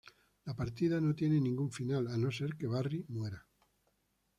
La 0.45 0.55
partida 0.55 0.99
no 0.99 1.13
tiene 1.13 1.39
ningún 1.39 1.71
final, 1.71 2.07
a 2.07 2.17
no 2.17 2.31
ser 2.31 2.55
que 2.57 2.65
Barry 2.65 3.05
muera. 3.09 3.45